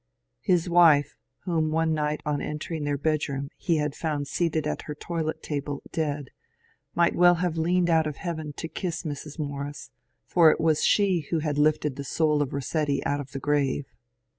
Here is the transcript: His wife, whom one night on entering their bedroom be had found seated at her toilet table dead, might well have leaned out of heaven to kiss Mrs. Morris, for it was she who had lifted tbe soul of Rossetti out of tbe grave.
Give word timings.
His 0.41 0.67
wife, 0.67 1.15
whom 1.43 1.69
one 1.69 1.93
night 1.93 2.21
on 2.25 2.41
entering 2.41 2.85
their 2.85 2.97
bedroom 2.97 3.49
be 3.67 3.75
had 3.75 3.93
found 3.93 4.27
seated 4.27 4.65
at 4.65 4.81
her 4.89 4.95
toilet 4.95 5.43
table 5.43 5.83
dead, 5.91 6.31
might 6.95 7.15
well 7.15 7.35
have 7.35 7.55
leaned 7.55 7.87
out 7.87 8.07
of 8.07 8.15
heaven 8.17 8.51
to 8.53 8.67
kiss 8.67 9.03
Mrs. 9.03 9.37
Morris, 9.37 9.91
for 10.25 10.49
it 10.49 10.59
was 10.59 10.83
she 10.83 11.27
who 11.29 11.37
had 11.37 11.59
lifted 11.59 11.97
tbe 11.97 12.05
soul 12.07 12.41
of 12.41 12.51
Rossetti 12.51 13.05
out 13.05 13.19
of 13.19 13.29
tbe 13.29 13.41
grave. 13.41 13.85